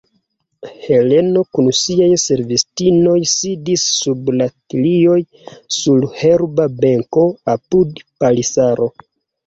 Heleno 0.85 1.43
kun 1.57 1.67
siaj 1.79 2.07
servistinoj 2.23 3.15
sidis 3.33 3.85
sub 3.99 4.33
la 4.41 4.49
tilioj 4.57 5.21
sur 5.79 6.11
herba 6.25 6.71
benko, 6.83 7.31
apud 7.59 8.07
palisaro. 8.23 8.95